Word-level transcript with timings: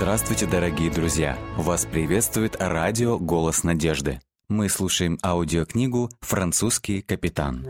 Здравствуйте, 0.00 0.46
дорогие 0.46 0.90
друзья! 0.90 1.38
Вас 1.58 1.84
приветствует 1.84 2.56
радио 2.58 3.18
«Голос 3.18 3.64
надежды». 3.64 4.18
Мы 4.48 4.70
слушаем 4.70 5.18
аудиокнигу 5.22 6.08
«Французский 6.22 7.02
капитан». 7.02 7.66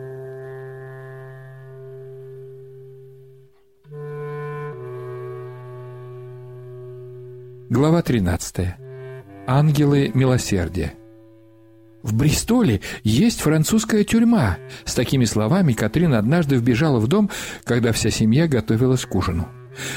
Глава 7.69 8.01
13. 8.01 8.77
Ангелы 9.48 10.12
милосердия. 10.15 10.95
В 12.05 12.15
Бристоле 12.15 12.80
есть 13.02 13.41
французская 13.41 14.05
тюрьма. 14.05 14.59
С 14.84 14.95
такими 14.95 15.24
словами 15.24 15.73
Катрин 15.73 16.15
однажды 16.15 16.55
вбежала 16.55 17.01
в 17.01 17.09
дом, 17.09 17.28
когда 17.65 17.91
вся 17.91 18.10
семья 18.10 18.47
готовилась 18.47 19.05
к 19.05 19.12
ужину. 19.16 19.48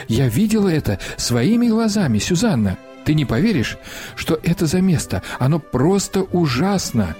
Я 0.08 0.27
видела 0.27 0.70
это 0.70 1.00
своими 1.18 1.68
глазами, 1.68 2.20
Сюзанна. 2.20 2.77
Ты 3.05 3.13
не 3.13 3.26
поверишь, 3.26 3.77
что 4.16 4.40
это 4.44 4.66
за 4.66 4.82
место? 4.82 5.22
Оно 5.40 5.59
просто 5.59 6.22
ужасно. 6.22 7.16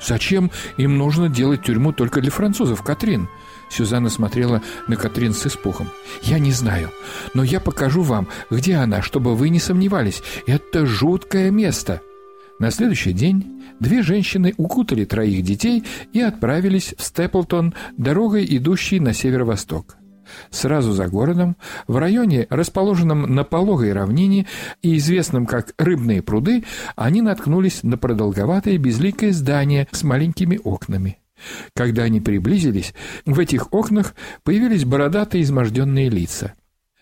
Зачем 0.00 0.50
им 0.78 0.98
нужно 0.98 1.28
делать 1.28 1.62
тюрьму 1.62 1.92
только 1.92 2.20
для 2.20 2.30
французов, 2.30 2.82
Катрин? 2.82 3.28
Сюзанна 3.72 4.10
смотрела 4.10 4.62
на 4.86 4.96
Катрин 4.96 5.32
с 5.32 5.46
испухом. 5.46 5.88
«Я 6.22 6.38
не 6.38 6.52
знаю, 6.52 6.90
но 7.34 7.42
я 7.42 7.58
покажу 7.58 8.02
вам, 8.02 8.28
где 8.50 8.76
она, 8.76 9.00
чтобы 9.00 9.34
вы 9.34 9.48
не 9.48 9.60
сомневались. 9.60 10.22
Это 10.46 10.86
жуткое 10.86 11.50
место». 11.50 12.02
На 12.58 12.70
следующий 12.70 13.12
день 13.12 13.62
две 13.80 14.02
женщины 14.02 14.54
укутали 14.56 15.04
троих 15.04 15.42
детей 15.42 15.84
и 16.12 16.20
отправились 16.20 16.94
в 16.96 17.02
Степлтон 17.02 17.74
дорогой, 17.96 18.46
идущей 18.48 19.00
на 19.00 19.14
северо-восток. 19.14 19.96
Сразу 20.50 20.92
за 20.92 21.08
городом, 21.08 21.56
в 21.86 21.96
районе, 21.96 22.46
расположенном 22.50 23.34
на 23.34 23.44
пологой 23.44 23.92
равнине 23.92 24.46
и 24.82 24.96
известном 24.96 25.46
как 25.46 25.72
Рыбные 25.78 26.22
пруды, 26.22 26.64
они 26.96 27.22
наткнулись 27.22 27.82
на 27.82 27.96
продолговатое 27.96 28.78
безликое 28.78 29.32
здание 29.32 29.88
с 29.90 30.02
маленькими 30.02 30.60
окнами. 30.62 31.18
Когда 31.74 32.04
они 32.04 32.20
приблизились, 32.20 32.94
в 33.26 33.38
этих 33.38 33.72
окнах 33.72 34.14
появились 34.44 34.84
бородатые 34.84 35.42
изможденные 35.42 36.08
лица. 36.08 36.54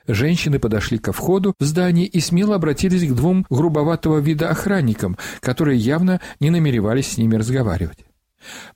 Женщины 0.07 0.59
подошли 0.59 0.99
ко 0.99 1.13
входу 1.13 1.55
в 1.59 1.65
здание 1.65 2.07
и 2.07 2.21
смело 2.21 2.57
обратились 2.57 3.09
к 3.09 3.15
двум 3.15 3.47
грубоватого 3.51 4.19
вида 4.19 4.49
охранникам, 4.49 5.17
которые 5.41 5.79
явно 5.79 6.21
не 6.41 6.51
намеревались 6.51 7.13
с 7.13 7.19
ними 7.19 7.37
разговаривать. 7.37 7.99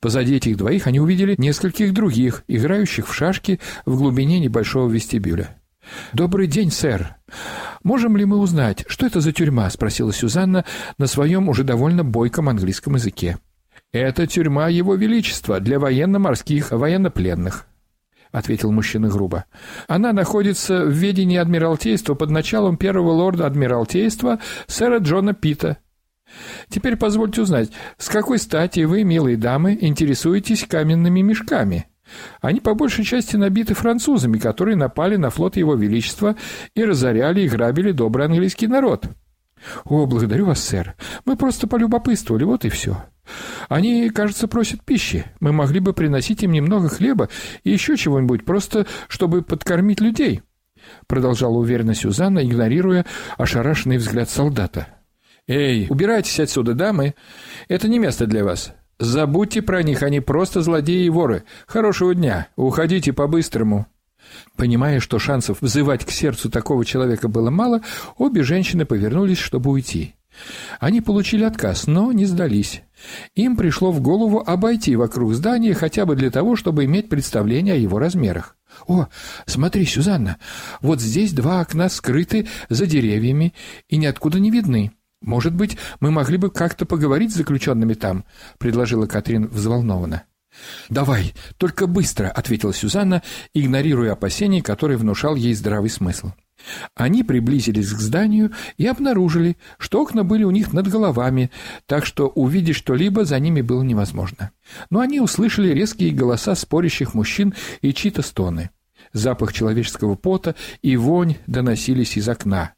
Позади 0.01 0.37
этих 0.37 0.57
двоих 0.57 0.87
они 0.87 1.01
увидели 1.01 1.35
нескольких 1.39 1.93
других, 1.93 2.45
играющих 2.49 3.09
в 3.09 3.15
шашки 3.15 3.61
в 3.87 3.97
глубине 3.97 4.39
небольшого 4.39 4.91
вестибюля. 4.91 5.57
«Добрый 6.13 6.47
день, 6.47 6.71
сэр. 6.71 7.17
Можем 7.83 8.17
ли 8.17 8.25
мы 8.25 8.39
узнать, 8.39 8.85
что 8.89 9.07
это 9.07 9.21
за 9.21 9.33
тюрьма?»— 9.33 9.69
спросила 9.71 10.13
Сюзанна 10.13 10.65
на 10.99 11.07
своем 11.07 11.49
уже 11.49 11.65
довольно 11.65 12.05
бойком 12.05 12.49
английском 12.49 12.95
языке. 12.95 13.39
«Это 13.93 14.27
тюрьма 14.27 14.69
Его 14.69 14.95
Величества 14.95 15.61
для 15.61 15.79
военно-морских 15.79 16.71
военнопленных»,— 16.71 17.67
ответил 18.33 18.73
мужчина 18.73 19.09
грубо. 19.09 19.45
«Она 19.87 20.13
находится 20.13 20.85
в 20.85 20.91
ведении 20.91 21.37
Адмиралтейства 21.37 22.15
под 22.15 22.31
началом 22.31 22.77
первого 22.77 23.13
лорда 23.13 23.47
Адмиралтейства 23.47 24.41
сэра 24.67 24.99
Джона 24.99 25.35
Питта. 25.35 25.79
Теперь 26.69 26.97
позвольте 26.97 27.43
узнать, 27.43 27.71
с 27.99 28.09
какой 28.09 28.39
стати 28.39 28.81
вы, 28.81 29.05
милые 29.05 29.37
дамы, 29.37 29.77
интересуетесь 29.81 30.67
каменными 30.69 31.21
мешками? 31.21 31.87
Они 32.41 32.61
по 32.61 32.75
большей 32.75 33.05
части 33.05 33.37
набиты 33.37 33.75
французами, 33.75 34.39
которые 34.39 34.77
напали 34.77 35.17
на 35.17 35.31
флот 35.31 35.57
Его 35.57 35.75
Величества 35.75 36.37
и 36.75 36.85
разоряли 36.85 37.43
и 37.43 37.49
грабили 37.49 37.93
добрый 37.93 38.27
английский 38.27 38.67
народ. 38.67 39.07
О, 39.85 40.07
благодарю 40.07 40.47
вас, 40.47 40.63
сэр. 40.63 40.95
Мы 41.25 41.37
просто 41.37 41.67
полюбопытствовали, 41.67 42.45
вот 42.45 42.65
и 42.65 42.69
все. 42.69 43.05
Они, 43.69 44.11
кажется, 44.11 44.49
просят 44.49 44.85
пищи. 44.85 45.25
Мы 45.41 45.53
могли 45.53 45.81
бы 45.81 45.95
приносить 45.95 46.43
им 46.43 46.53
немного 46.53 46.89
хлеба 46.89 47.31
и 47.63 47.71
еще 47.71 47.97
чего-нибудь, 47.97 48.45
просто 48.45 48.87
чтобы 49.09 49.43
подкормить 49.43 50.01
людей. 50.01 50.43
Продолжала 51.07 51.57
уверенно 51.57 51.95
Сюзанна, 51.95 52.45
игнорируя 52.45 53.07
ошарашенный 53.39 53.97
взгляд 53.97 54.29
солдата. 54.29 54.89
«Эй, 55.47 55.87
убирайтесь 55.91 56.41
отсюда, 56.41 56.75
дамы! 56.75 57.15
Это 57.69 57.89
не 57.89 57.99
место 57.99 58.27
для 58.27 58.45
вас. 58.45 58.73
Забудьте 58.99 59.61
про 59.61 59.83
них, 59.83 60.03
они 60.03 60.21
просто 60.21 60.63
злодеи 60.63 61.05
и 61.05 61.11
воры. 61.11 61.45
Хорошего 61.67 62.15
дня, 62.15 62.49
уходите 62.57 63.13
по-быстрому». 63.13 63.87
Понимая, 64.57 65.01
что 65.01 65.19
шансов 65.19 65.59
взывать 65.61 66.05
к 66.05 66.11
сердцу 66.11 66.51
такого 66.51 66.85
человека 66.85 67.29
было 67.29 67.51
мало, 67.51 67.83
обе 68.17 68.43
женщины 68.43 68.87
повернулись, 68.87 69.39
чтобы 69.39 69.71
уйти. 69.71 70.15
Они 70.81 71.01
получили 71.01 71.45
отказ, 71.45 71.87
но 71.87 72.11
не 72.13 72.25
сдались. 72.25 72.83
Им 73.35 73.57
пришло 73.57 73.93
в 73.93 74.01
голову 74.01 74.43
обойти 74.45 74.97
вокруг 74.97 75.35
здания 75.35 75.75
хотя 75.75 76.07
бы 76.07 76.17
для 76.17 76.31
того, 76.31 76.57
чтобы 76.57 76.85
иметь 76.87 77.09
представление 77.09 77.75
о 77.75 77.79
его 77.79 77.99
размерах. 77.99 78.57
«О, 78.89 79.07
смотри, 79.47 79.85
Сюзанна, 79.85 80.39
вот 80.81 81.01
здесь 81.01 81.33
два 81.33 81.61
окна 81.61 81.89
скрыты 81.89 82.49
за 82.69 82.87
деревьями 82.87 83.55
и 83.89 83.97
ниоткуда 83.97 84.41
не 84.41 84.51
видны. 84.51 84.93
«Может 85.25 85.55
быть, 85.55 85.79
мы 86.01 86.11
могли 86.11 86.37
бы 86.37 86.51
как-то 86.51 86.85
поговорить 86.85 87.33
с 87.33 87.37
заключенными 87.37 87.95
там?»— 87.95 88.25
предложила 88.59 89.07
Катрин 89.07 89.49
взволнованно. 89.49 90.25
«Давай, 90.91 91.35
только 91.57 91.87
быстро»,— 91.87 92.29
ответила 92.35 92.75
Сюзанна, 92.75 93.23
игнорируя 93.55 94.13
опасения, 94.13 94.63
которые 94.63 94.99
внушал 94.99 95.35
ей 95.35 95.55
здравый 95.55 95.89
смысл. 95.89 96.33
Они 96.95 97.25
приблизились 97.25 97.91
к 97.91 97.99
зданию 97.99 98.53
и 98.77 98.87
обнаружили, 98.87 99.57
что 99.79 100.03
окна 100.03 100.25
были 100.25 100.45
у 100.45 100.51
них 100.51 100.73
над 100.73 100.89
головами, 100.89 101.51
так 101.87 102.07
что 102.07 102.29
увидеть 102.29 102.77
что-либо 102.77 103.25
за 103.25 103.39
ними 103.41 103.63
было 103.63 103.83
невозможно. 103.83 104.51
Но 104.91 105.01
они 105.01 105.21
услышали 105.21 105.73
резкие 105.73 106.13
голоса 106.13 106.55
спорящих 106.55 107.15
мужчин 107.15 107.55
и 107.81 107.93
чьи-то 107.93 108.23
стоны. 108.23 108.71
Запах 109.13 109.53
человеческого 109.53 110.15
пота 110.17 110.55
и 110.83 110.97
вонь 110.97 111.37
доносились 111.47 112.17
из 112.17 112.29
окна. 112.29 112.75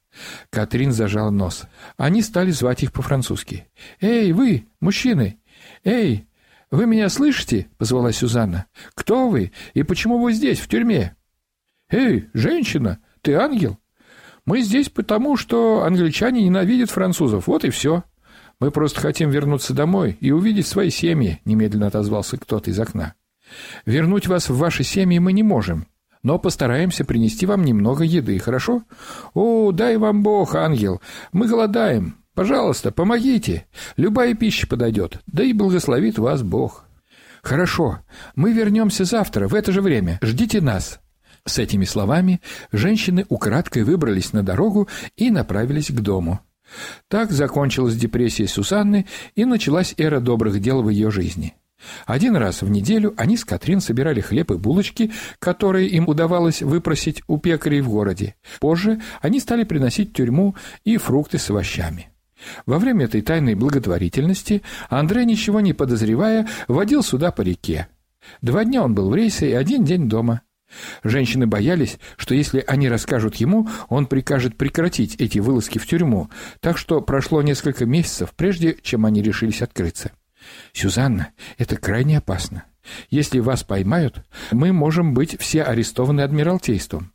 Катрин 0.51 0.93
зажала 0.93 1.31
нос. 1.31 1.65
Они 1.97 2.23
стали 2.23 2.51
звать 2.51 2.83
их 2.83 2.93
по-французски. 2.93 3.69
«Эй, 4.01 4.33
вы, 4.33 4.67
мужчины! 4.81 5.39
Эй, 5.85 6.27
вы 6.71 6.87
меня 6.87 7.09
слышите?»— 7.09 7.69
позвала 7.79 8.13
Сюзанна. 8.13 8.67
«Кто 8.95 9.29
вы 9.29 9.53
и 9.75 9.83
почему 9.83 10.19
вы 10.19 10.33
здесь, 10.33 10.59
в 10.59 10.69
тюрьме?» 10.69 11.17
«Эй, 11.91 12.29
женщина, 12.35 12.99
ты 13.21 13.35
ангел? 13.35 13.79
Мы 14.45 14.63
здесь 14.63 14.89
потому, 14.89 15.37
что 15.37 15.85
англичане 15.85 16.43
ненавидят 16.43 16.91
французов, 16.91 17.47
вот 17.47 17.65
и 17.65 17.71
все. 17.71 18.05
Мы 18.59 18.71
просто 18.71 19.01
хотим 19.01 19.31
вернуться 19.31 19.75
домой 19.75 20.17
и 20.21 20.31
увидеть 20.31 20.67
свои 20.67 20.91
семьи»,— 20.91 21.41
немедленно 21.45 21.89
отозвался 21.89 22.39
кто-то 22.39 22.71
из 22.71 22.79
окна. 22.81 23.15
«Вернуть 23.85 24.27
вас 24.27 24.49
в 24.49 24.57
ваши 24.57 24.83
семьи 24.83 25.19
мы 25.19 25.33
не 25.33 25.43
можем 25.43 25.87
но 26.27 26.41
постараемся 26.41 27.05
принести 27.05 27.47
вам 27.47 27.65
немного 27.65 28.03
еды, 28.03 28.37
хорошо? 28.41 28.83
О, 29.33 29.71
дай 29.71 29.97
вам 29.97 30.25
Бог, 30.25 30.57
ангел, 30.57 31.01
мы 31.31 31.47
голодаем. 31.47 32.17
Пожалуйста, 32.35 32.91
помогите. 32.91 33.67
Любая 33.97 34.35
пища 34.35 34.67
подойдет, 34.67 35.21
да 35.29 35.45
и 35.45 35.53
благословит 35.53 36.19
вас 36.19 36.43
Бог. 36.43 36.85
Хорошо, 37.45 38.01
мы 38.35 38.53
вернемся 38.53 39.05
завтра 39.05 39.47
в 39.47 39.55
это 39.55 39.71
же 39.71 39.81
время. 39.81 40.19
Ждите 40.21 40.61
нас. 40.61 40.99
С 41.45 41.61
этими 41.61 41.85
словами 41.85 42.41
женщины 42.73 43.25
украдкой 43.29 43.85
выбрались 43.85 44.33
на 44.33 44.43
дорогу 44.43 44.89
и 45.17 45.31
направились 45.31 45.93
к 45.93 46.01
дому. 46.01 46.41
Так 47.07 47.31
закончилась 47.31 47.95
депрессия 47.95 48.49
Сусанны 48.49 49.07
и 49.37 49.45
началась 49.45 49.95
эра 49.97 50.19
добрых 50.19 50.59
дел 50.59 50.83
в 50.83 50.89
ее 50.89 51.13
жизни. 51.13 51.55
Один 52.07 52.37
раз 52.37 52.63
в 52.63 52.71
неделю 52.71 53.15
они 53.17 53.37
с 53.37 53.45
Катрин 53.45 53.81
собирали 53.81 54.21
хлеб 54.21 54.51
и 54.51 54.57
булочки, 54.57 55.13
которые 55.39 55.89
им 55.89 56.09
удавалось 56.09 56.63
выпросить 56.63 57.23
у 57.27 57.39
пекарей 57.39 57.81
в 57.81 57.89
городе. 57.89 58.35
Позже 58.61 59.01
они 59.21 59.41
стали 59.41 59.65
приносить 59.65 60.13
тюрьму 60.13 60.57
и 60.85 60.97
фрукты 60.97 61.39
с 61.39 61.51
овощами. 61.51 62.11
Во 62.67 62.79
время 62.79 63.07
этой 63.07 63.23
тайной 63.23 63.55
благотворительности 63.55 64.63
Андрей, 64.89 65.25
ничего 65.25 65.61
не 65.61 65.73
подозревая, 65.73 66.49
водил 66.69 67.03
сюда 67.03 67.31
по 67.31 67.43
реке. 67.43 67.89
Два 68.43 68.65
дня 68.65 68.83
он 68.83 68.95
был 68.95 69.11
в 69.11 69.15
рейсе 69.15 69.51
и 69.51 69.55
один 69.55 69.85
день 69.85 70.09
дома. 70.09 70.43
Женщины 71.05 71.47
боялись, 71.47 71.99
что 72.17 72.35
если 72.35 72.63
они 72.67 72.89
расскажут 72.89 73.37
ему, 73.37 73.69
он 73.89 74.07
прикажет 74.07 74.57
прекратить 74.57 75.15
эти 75.17 75.39
вылазки 75.39 75.79
в 75.79 75.87
тюрьму, 75.87 76.29
так 76.61 76.77
что 76.77 77.01
прошло 77.01 77.41
несколько 77.41 77.87
месяцев, 77.87 78.33
прежде 78.37 78.77
чем 78.83 79.07
они 79.07 79.23
решились 79.23 79.63
открыться. 79.63 80.11
«Сюзанна, 80.73 81.29
это 81.59 81.77
крайне 81.77 82.19
опасно. 82.19 82.65
Если 83.11 83.41
вас 83.41 83.63
поймают, 83.63 84.25
мы 84.53 84.73
можем 84.73 85.15
быть 85.15 85.41
все 85.41 85.63
арестованы 85.63 86.21
Адмиралтейством. 86.21 87.13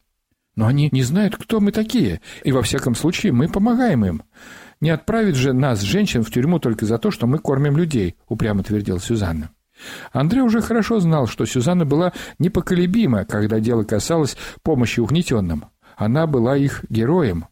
Но 0.56 0.68
они 0.68 0.90
не 0.92 1.04
знают, 1.04 1.38
кто 1.38 1.60
мы 1.60 1.72
такие, 1.72 2.22
и 2.44 2.52
во 2.52 2.62
всяком 2.62 2.96
случае 2.96 3.32
мы 3.32 3.48
помогаем 3.48 4.06
им. 4.06 4.24
Не 4.82 4.90
отправит 4.90 5.36
же 5.36 5.54
нас, 5.54 5.82
женщин, 5.82 6.24
в 6.24 6.32
тюрьму 6.32 6.60
только 6.60 6.86
за 6.86 6.98
то, 6.98 7.12
что 7.12 7.28
мы 7.28 7.40
кормим 7.40 7.78
людей»,— 7.78 8.16
упрямо 8.28 8.64
твердила 8.64 9.00
Сюзанна. 9.00 9.52
Андрей 10.12 10.42
уже 10.42 10.62
хорошо 10.62 11.00
знал, 11.00 11.28
что 11.28 11.46
Сюзанна 11.46 11.86
была 11.86 12.14
непоколебима, 12.40 13.26
когда 13.26 13.60
дело 13.60 13.84
касалось 13.84 14.38
помощи 14.62 15.00
угнетенным. 15.00 15.66
Она 15.96 16.28
была 16.28 16.58
их 16.58 16.86
героем. 16.90 17.46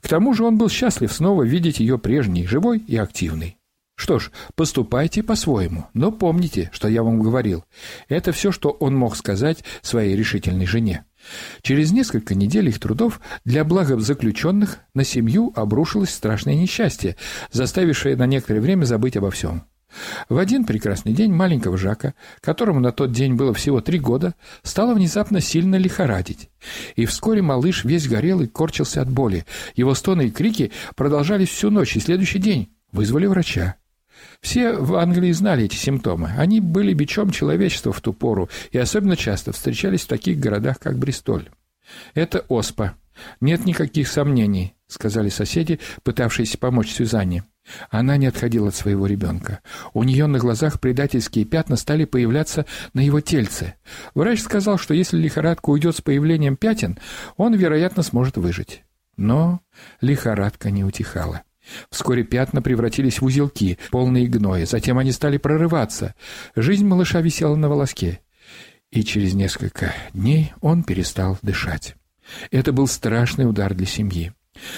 К 0.00 0.08
тому 0.08 0.32
же 0.32 0.44
он 0.44 0.56
был 0.56 0.68
счастлив 0.68 1.12
снова 1.12 1.42
видеть 1.42 1.80
ее 1.80 1.98
прежней, 1.98 2.46
живой 2.46 2.78
и 2.78 2.96
активной. 2.96 3.57
Что 3.98 4.20
ж, 4.20 4.30
поступайте 4.54 5.24
по-своему, 5.24 5.86
но 5.92 6.12
помните, 6.12 6.70
что 6.72 6.86
я 6.86 7.02
вам 7.02 7.20
говорил. 7.20 7.64
Это 8.08 8.30
все, 8.30 8.52
что 8.52 8.70
он 8.70 8.94
мог 8.94 9.16
сказать 9.16 9.64
своей 9.82 10.14
решительной 10.14 10.66
жене. 10.66 11.04
Через 11.62 11.90
несколько 11.90 12.36
недель 12.36 12.68
их 12.68 12.78
трудов 12.78 13.20
для 13.44 13.64
блага 13.64 13.98
заключенных 13.98 14.78
на 14.94 15.02
семью 15.02 15.52
обрушилось 15.56 16.10
страшное 16.10 16.54
несчастье, 16.54 17.16
заставившее 17.50 18.14
на 18.14 18.26
некоторое 18.26 18.60
время 18.60 18.84
забыть 18.84 19.16
обо 19.16 19.32
всем. 19.32 19.64
В 20.28 20.38
один 20.38 20.64
прекрасный 20.64 21.12
день 21.12 21.32
маленького 21.32 21.76
Жака, 21.76 22.14
которому 22.40 22.78
на 22.78 22.92
тот 22.92 23.10
день 23.10 23.34
было 23.34 23.52
всего 23.52 23.80
три 23.80 23.98
года, 23.98 24.36
стало 24.62 24.94
внезапно 24.94 25.40
сильно 25.40 25.74
лихорадить. 25.74 26.50
И 26.94 27.04
вскоре 27.04 27.42
малыш 27.42 27.84
весь 27.84 28.06
горел 28.06 28.42
и 28.42 28.46
корчился 28.46 29.02
от 29.02 29.10
боли. 29.10 29.44
Его 29.74 29.94
стоны 29.94 30.28
и 30.28 30.30
крики 30.30 30.70
продолжались 30.94 31.48
всю 31.48 31.70
ночь 31.70 31.96
и 31.96 32.00
следующий 32.00 32.38
день. 32.38 32.68
Вызвали 32.92 33.26
врача. 33.26 33.74
Все 34.40 34.72
в 34.72 34.94
Англии 34.94 35.32
знали 35.32 35.64
эти 35.64 35.76
симптомы. 35.76 36.32
Они 36.36 36.60
были 36.60 36.92
бичом 36.92 37.30
человечества 37.30 37.92
в 37.92 38.00
ту 38.00 38.12
пору 38.12 38.48
и 38.70 38.78
особенно 38.78 39.16
часто 39.16 39.52
встречались 39.52 40.02
в 40.02 40.08
таких 40.08 40.38
городах, 40.38 40.78
как 40.78 40.98
Бристоль. 40.98 41.48
Это 42.14 42.44
оспа. 42.48 42.94
Нет 43.40 43.66
никаких 43.66 44.08
сомнений, 44.08 44.74
сказали 44.86 45.28
соседи, 45.28 45.80
пытавшиеся 46.02 46.58
помочь 46.58 46.90
Сюзанне. 46.90 47.44
Она 47.90 48.16
не 48.16 48.26
отходила 48.26 48.68
от 48.68 48.74
своего 48.74 49.06
ребенка. 49.06 49.60
У 49.92 50.02
нее 50.02 50.26
на 50.26 50.38
глазах 50.38 50.80
предательские 50.80 51.44
пятна 51.44 51.76
стали 51.76 52.04
появляться 52.04 52.64
на 52.94 53.00
его 53.00 53.20
тельце. 53.20 53.74
Врач 54.14 54.40
сказал, 54.40 54.78
что 54.78 54.94
если 54.94 55.18
лихорадка 55.18 55.70
уйдет 55.70 55.96
с 55.96 56.00
появлением 56.00 56.56
пятен, 56.56 56.98
он, 57.36 57.54
вероятно, 57.54 58.02
сможет 58.02 58.36
выжить. 58.36 58.84
Но 59.16 59.60
лихорадка 60.00 60.70
не 60.70 60.84
утихала. 60.84 61.42
Вскоре 61.90 62.24
пятна 62.24 62.62
превратились 62.62 63.20
в 63.20 63.24
узелки, 63.24 63.78
полные 63.90 64.26
гноя. 64.26 64.66
Затем 64.66 64.98
они 64.98 65.12
стали 65.12 65.36
прорываться. 65.36 66.14
Жизнь 66.56 66.86
малыша 66.86 67.20
висела 67.20 67.56
на 67.56 67.68
волоске. 67.68 68.20
И 68.90 69.04
через 69.04 69.34
несколько 69.34 69.94
дней 70.14 70.52
он 70.60 70.82
перестал 70.82 71.38
дышать. 71.42 71.94
Это 72.50 72.72
был 72.72 72.86
страшный 72.86 73.48
удар 73.48 73.74
для 73.74 73.86
семьи. 73.86 74.32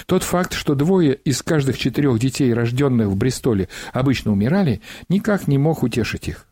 Тот 0.05 0.23
факт, 0.23 0.53
что 0.53 0.75
двое 0.75 1.15
из 1.15 1.41
каждых 1.41 1.77
четырех 1.77 2.19
детей, 2.19 2.53
рожденных 2.53 3.07
в 3.07 3.15
Бристоле, 3.15 3.67
обычно 3.93 4.31
умирали, 4.31 4.81
никак 5.09 5.47
не 5.47 5.57
мог 5.57 5.83
утешить 5.83 6.27
их. 6.27 6.47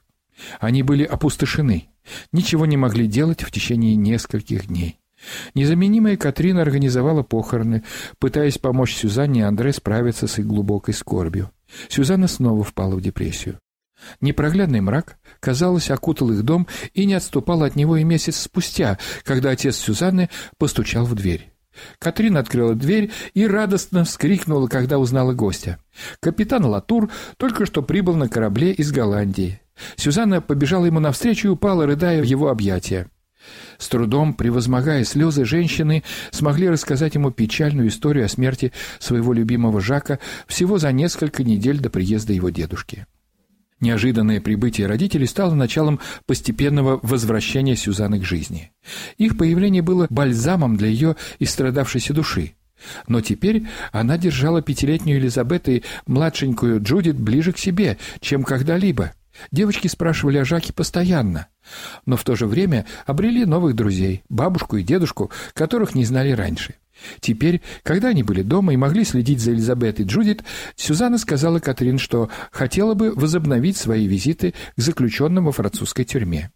Они 0.59 0.83
были 0.83 1.03
опустошены, 1.03 1.89
ничего 2.31 2.65
не 2.65 2.77
могли 2.77 3.07
делать 3.07 3.43
в 3.43 3.51
течение 3.51 3.95
нескольких 3.95 4.67
дней. 4.67 4.98
Незаменимая 5.53 6.17
Катрина 6.17 6.61
организовала 6.61 7.23
похороны, 7.23 7.83
пытаясь 8.19 8.57
помочь 8.57 8.95
Сюзанне 8.95 9.41
и 9.41 9.43
Андре 9.43 9.73
справиться 9.73 10.27
с 10.27 10.39
их 10.39 10.47
глубокой 10.47 10.93
скорбью. 10.93 11.51
Сюзанна 11.89 12.27
снова 12.27 12.63
впала 12.63 12.95
в 12.95 13.01
депрессию. 13.01 13.59
Непроглядный 14.21 14.81
мрак, 14.81 15.17
казалось, 15.39 15.91
окутал 15.91 16.31
их 16.31 16.43
дом 16.43 16.67
и 16.93 17.05
не 17.05 17.15
отступал 17.15 17.63
от 17.63 17.75
него 17.75 17.97
и 17.97 18.03
месяц 18.03 18.37
спустя, 18.37 18.97
когда 19.23 19.49
отец 19.49 19.75
Сюзанны 19.75 20.29
постучал 20.57 21.05
в 21.05 21.15
дверь. 21.15 21.51
Катрин 21.99 22.37
открыла 22.37 22.75
дверь 22.75 23.11
и 23.33 23.45
радостно 23.45 24.03
вскрикнула, 24.03 24.67
когда 24.67 24.99
узнала 24.99 25.33
гостя. 25.33 25.79
Капитан 26.19 26.65
Латур 26.65 27.09
только 27.37 27.65
что 27.65 27.81
прибыл 27.81 28.15
на 28.15 28.27
корабле 28.27 28.71
из 28.71 28.91
Голландии. 28.91 29.61
Сюзанна 29.95 30.41
побежала 30.41 30.85
ему 30.85 30.99
навстречу 30.99 31.47
и 31.47 31.51
упала, 31.51 31.85
рыдая 31.85 32.21
в 32.21 32.25
его 32.25 32.49
объятия. 32.49 33.09
С 33.77 33.87
трудом, 33.87 34.33
превозмогая 34.33 35.03
слезы, 35.03 35.45
женщины 35.45 36.03
смогли 36.31 36.69
рассказать 36.69 37.15
ему 37.15 37.31
печальную 37.31 37.87
историю 37.89 38.25
о 38.25 38.29
смерти 38.29 38.71
своего 38.99 39.33
любимого 39.33 39.81
Жака 39.81 40.19
всего 40.47 40.77
за 40.77 40.91
несколько 40.91 41.43
недель 41.43 41.79
до 41.79 41.89
приезда 41.89 42.33
его 42.33 42.49
дедушки. 42.49 43.05
Неожиданное 43.79 44.41
прибытие 44.41 44.87
родителей 44.87 45.25
стало 45.25 45.55
началом 45.55 45.99
постепенного 46.25 46.99
возвращения 47.01 47.77
Сюзанны 47.77 48.19
к 48.19 48.25
жизни. 48.25 48.71
Их 49.17 49.37
появление 49.37 49.81
было 49.81 50.07
бальзамом 50.09 50.75
для 50.75 50.89
ее 50.89 51.15
истрадавшейся 51.39 52.13
души. 52.13 52.55
Но 53.07 53.21
теперь 53.21 53.67
она 53.91 54.17
держала 54.17 54.61
пятилетнюю 54.61 55.19
Елизабет 55.19 55.69
и 55.69 55.83
младшенькую 56.07 56.81
Джудит 56.81 57.17
ближе 57.19 57.51
к 57.53 57.57
себе, 57.57 57.97
чем 58.19 58.43
когда-либо. 58.43 59.13
Девочки 59.51 59.87
спрашивали 59.87 60.37
о 60.37 60.45
Жаке 60.45 60.73
постоянно, 60.73 61.47
но 62.05 62.17
в 62.17 62.23
то 62.23 62.35
же 62.35 62.45
время 62.45 62.85
обрели 63.05 63.45
новых 63.45 63.75
друзей, 63.75 64.23
бабушку 64.29 64.77
и 64.77 64.83
дедушку, 64.83 65.31
которых 65.53 65.95
не 65.95 66.05
знали 66.05 66.31
раньше. 66.31 66.75
Теперь, 67.21 67.61
когда 67.83 68.09
они 68.09 68.23
были 68.23 68.41
дома 68.41 68.73
и 68.73 68.77
могли 68.77 69.05
следить 69.05 69.39
за 69.39 69.51
Элизабет 69.51 69.99
и 69.99 70.03
Джудит, 70.03 70.43
Сюзанна 70.75 71.17
сказала 71.17 71.59
Катрин, 71.59 71.97
что 71.97 72.29
хотела 72.51 72.93
бы 72.93 73.13
возобновить 73.13 73.77
свои 73.77 74.05
визиты 74.07 74.53
к 74.75 74.81
заключенным 74.81 75.45
во 75.45 75.51
французской 75.51 76.03
тюрьме. 76.03 76.51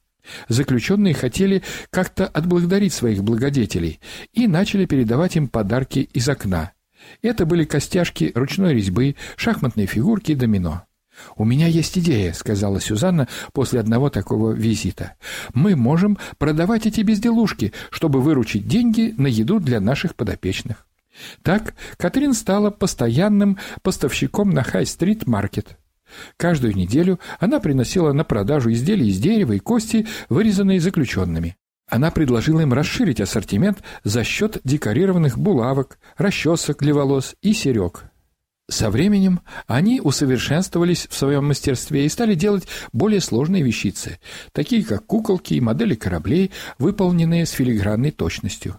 Заключенные 0.47 1.13
хотели 1.13 1.63
как-то 1.89 2.25
отблагодарить 2.25 2.94
своих 2.94 3.24
благодетелей 3.24 4.00
и 4.33 4.47
начали 4.47 4.86
передавать 4.86 5.36
им 5.36 5.47
подарки 5.47 6.00
из 6.13 6.29
окна. 6.29 6.71
Это 7.21 7.45
были 7.45 7.65
костяшки 7.65 8.31
ручной 8.33 8.74
резьбы, 8.74 9.15
шахматные 9.36 9.88
фигурки 9.88 10.31
и 10.31 10.36
домино. 10.36 10.86
«У 11.36 11.46
меня 11.46 11.68
есть 11.68 11.98
идея»,— 11.98 12.34
сказала 12.34 12.80
Сюзанна 12.80 13.28
после 13.52 13.80
одного 13.80 14.10
такого 14.10 14.52
визита. 14.52 15.14
«Мы 15.54 15.75
можем 15.75 16.18
продавать 16.38 16.86
эти 16.86 17.02
безделушки, 17.02 17.74
чтобы 17.90 18.22
выручить 18.22 18.68
деньги 18.68 19.14
на 19.18 19.28
еду 19.28 19.60
для 19.60 19.80
наших 19.80 20.16
подопечных». 20.16 20.86
Так 21.44 21.75
Катрин 21.98 22.34
стала 22.34 22.72
постоянным 22.72 23.58
поставщиком 23.81 24.50
на 24.50 24.64
Хай-стрит-маркет. 24.64 25.78
Каждую 26.38 26.75
неделю 26.75 27.20
она 27.40 27.60
приносила 27.60 28.14
на 28.14 28.24
продажу 28.24 28.72
изделия 28.72 29.08
из 29.08 29.20
дерева 29.20 29.54
и 29.54 29.60
кости, 29.60 30.08
вырезанные 30.30 30.80
заключенными. 30.80 31.56
Она 31.88 32.12
предложила 32.12 32.62
им 32.62 32.74
расширить 32.74 33.22
ассортимент 33.22 33.84
за 34.04 34.24
счет 34.24 34.60
декорированных 34.64 35.38
булавок, 35.38 36.00
расчесок 36.18 36.80
для 36.80 36.94
волос 36.94 37.36
и 37.42 37.54
серег. 37.54 38.06
Со 38.69 38.89
временем 38.89 39.42
они 39.68 40.00
усовершенствовались 40.00 41.07
в 41.10 41.15
своем 41.15 41.48
мастерстве 41.48 42.06
и 42.06 42.10
стали 42.10 42.33
делать 42.33 42.68
более 42.94 43.19
сложные 43.19 43.62
вещицы, 43.62 44.19
такие 44.54 44.86
как 44.86 45.06
куколки 45.06 45.54
и 45.56 45.62
модели 45.62 45.96
кораблей, 45.96 46.51
выполненные 46.79 47.46
с 47.46 47.51
филигранной 47.51 48.12
точностью. 48.12 48.77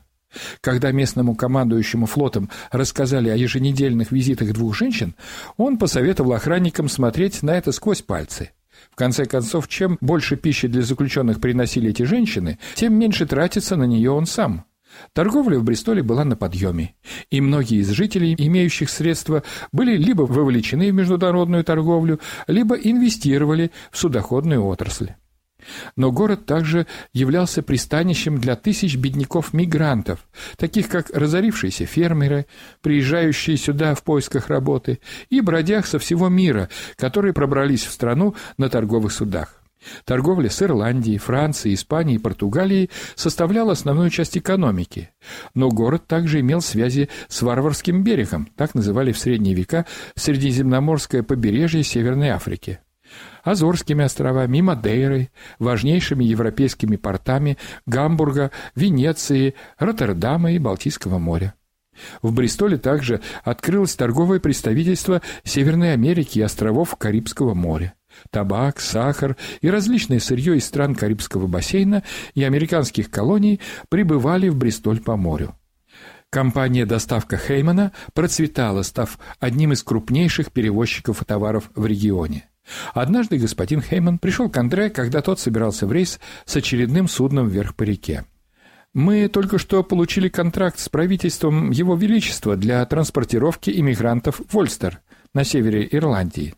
Когда 0.61 0.91
местному 0.91 1.35
командующему 1.35 2.07
флотом 2.07 2.50
рассказали 2.73 3.29
о 3.29 3.37
еженедельных 3.37 4.11
визитах 4.11 4.53
двух 4.53 4.75
женщин, 4.75 5.14
он 5.57 5.79
посоветовал 5.79 6.33
охранникам 6.33 6.88
смотреть 6.88 7.43
на 7.43 7.50
это 7.50 7.71
сквозь 7.71 8.03
пальцы. 8.03 8.50
В 8.91 8.97
конце 8.97 9.26
концов, 9.26 9.69
чем 9.69 9.99
больше 10.00 10.37
пищи 10.37 10.67
для 10.67 10.83
заключенных 10.83 11.41
приносили 11.41 11.91
эти 11.91 12.03
женщины, 12.03 12.59
тем 12.75 12.95
меньше 12.95 13.26
тратится 13.26 13.76
на 13.76 13.85
нее 13.85 14.11
он 14.11 14.26
сам. 14.26 14.64
Торговля 15.13 15.59
в 15.59 15.65
Бристоле 15.65 16.03
была 16.03 16.25
на 16.25 16.37
подъеме, 16.37 16.95
и 17.31 17.41
многие 17.41 17.81
из 17.81 17.91
жителей, 17.91 18.35
имеющих 18.37 18.91
средства, 18.91 19.43
были 19.73 19.97
либо 19.97 20.23
вовлечены 20.23 20.91
в 20.91 20.95
международную 20.95 21.65
торговлю, 21.65 22.21
либо 22.47 22.75
инвестировали 22.77 23.71
в 23.91 23.99
судоходную 23.99 24.65
отрасль. 24.65 25.15
Но 25.97 26.13
город 26.13 26.47
также 26.47 26.87
являлся 27.13 27.63
пристанищем 27.63 28.39
для 28.39 28.57
тысяч 28.57 28.97
бедняков-мигрантов, 28.97 30.27
таких 30.57 30.89
как 30.89 31.11
разорившиеся 31.11 31.87
фермеры, 31.87 32.47
приезжающие 32.83 33.57
сюда 33.57 33.95
в 33.95 34.03
поисках 34.03 34.49
работы, 34.49 35.01
и 35.31 35.41
бродяг 35.41 35.87
со 35.87 35.99
всего 35.99 36.29
мира, 36.29 36.69
которые 36.97 37.33
пробрались 37.33 37.85
в 37.85 37.93
страну 37.93 38.35
на 38.59 38.69
торговых 38.69 39.13
судах. 39.13 39.63
Торговля 40.05 40.50
с 40.50 40.62
Ирландией, 40.62 41.19
Францией, 41.19 41.75
Испанией 41.75 42.19
и 42.19 42.23
Португалией 42.23 42.91
составляла 43.14 43.73
основную 43.73 44.11
часть 44.11 44.37
экономики, 44.37 45.11
но 45.55 45.69
город 45.69 46.07
также 46.07 46.41
имел 46.41 46.61
связи 46.61 47.09
с 47.29 47.43
варварским 47.43 48.03
берегом, 48.03 48.49
так 48.57 48.75
называли 48.75 49.12
в 49.12 49.19
средние 49.19 49.55
века 49.55 49.87
Средиземноморское 50.17 51.23
побережье 51.23 51.83
Северной 51.83 52.31
Африки. 52.31 52.81
Азорскими 53.43 54.05
островами 54.05 54.61
Мадейрой, 54.61 55.31
важнейшими 55.59 56.25
европейскими 56.25 56.97
портами 56.97 57.59
Гамбурга, 57.87 58.50
Венеции, 58.75 59.55
Роттердама 59.79 60.53
и 60.53 60.59
Балтийского 60.59 61.19
моря. 61.19 61.55
В 62.23 62.33
Бристоле 62.33 62.76
также 62.76 63.21
открылось 63.45 63.95
торговое 63.95 64.41
представительство 64.41 65.23
Северной 65.45 65.93
Америки 65.93 66.38
и 66.38 66.43
островов 66.43 66.97
Карибского 66.97 67.55
моря. 67.55 67.95
Табак, 68.30 68.80
сахар 68.80 69.37
и 69.61 69.71
различное 69.71 70.21
сырье 70.21 70.56
из 70.56 70.64
стран 70.64 70.94
Карибского 70.94 71.47
бассейна 71.47 72.02
и 72.35 72.42
американских 72.42 73.11
колоний 73.11 73.61
прибывали 73.88 74.49
в 74.49 74.56
Бристоль 74.56 75.00
по 75.00 75.16
морю. 75.16 75.54
Компания 76.30 76.85
«Доставка 76.85 77.37
Хеймана» 77.37 77.92
процветала, 78.12 78.83
став 78.83 79.18
одним 79.38 79.73
из 79.73 79.85
крупнейших 79.85 80.50
перевозчиков 80.50 81.25
товаров 81.25 81.71
в 81.76 81.87
регионе. 81.87 82.49
Однажды 82.92 83.38
господин 83.38 83.80
Хейман 83.80 84.18
пришел 84.18 84.50
к 84.50 84.56
Андре, 84.56 84.90
когда 84.90 85.21
тот 85.21 85.38
собирался 85.38 85.87
в 85.87 85.92
рейс 85.92 86.18
с 86.44 86.56
очередным 86.56 87.09
судном 87.09 87.49
вверх 87.49 87.76
по 87.76 87.85
реке. 87.85 88.25
Мы 88.94 89.28
только 89.28 89.59
что 89.59 89.83
получили 89.83 90.28
контракт 90.28 90.78
с 90.78 90.88
правительством 90.88 91.71
Его 91.71 91.97
Величества 91.97 92.56
для 92.56 92.85
транспортировки 92.87 93.71
иммигрантов 93.71 94.40
в 94.49 94.59
Ольстер 94.59 95.00
на 95.35 95.44
севере 95.44 95.87
Ирландии. 95.90 96.54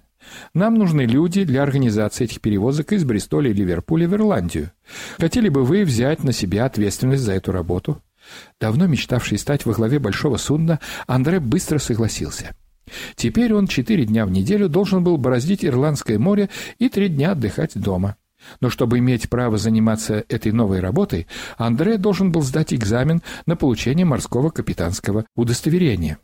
Нам 0.55 0.75
нужны 0.75 1.03
люди 1.03 1.45
для 1.45 1.63
организации 1.63 2.25
этих 2.25 2.41
перевозок 2.41 2.93
из 2.93 3.05
Бристоля 3.05 3.51
и 3.51 3.55
Ливерпуля 3.55 4.09
в 4.09 4.15
Ирландию. 4.15 4.71
Хотели 5.19 5.49
бы 5.49 5.65
вы 5.65 5.85
взять 5.85 6.25
на 6.25 6.33
себя 6.33 6.65
ответственность 6.65 7.23
за 7.23 7.33
эту 7.33 7.53
работу? 7.53 8.03
Давно 8.61 8.87
мечтавший 8.87 9.39
стать 9.39 9.67
во 9.67 9.73
главе 9.73 9.99
большого 9.99 10.37
судна, 10.37 10.81
Андре 11.07 11.41
быстро 11.41 11.79
согласился. 11.79 12.55
Теперь 13.15 13.53
он 13.53 13.67
четыре 13.67 14.05
дня 14.05 14.27
в 14.27 14.31
неделю 14.31 14.69
должен 14.69 15.03
был 15.03 15.17
бороздить 15.17 15.65
Ирландское 15.65 16.19
море 16.19 16.49
и 16.79 16.89
три 16.89 17.09
дня 17.09 17.33
отдыхать 17.33 17.73
дома. 17.75 18.17
Но 18.61 18.71
чтобы 18.71 18.99
иметь 18.99 19.29
право 19.29 19.59
заниматься 19.59 20.25
этой 20.29 20.53
новой 20.53 20.81
работой, 20.81 21.27
Андре 21.59 21.99
должен 21.99 22.31
был 22.31 22.43
сдать 22.43 22.73
экзамен 22.73 23.23
на 23.45 23.57
получение 23.57 24.07
морского 24.07 24.51
капитанского 24.51 25.25
удостоверения. 25.35 26.19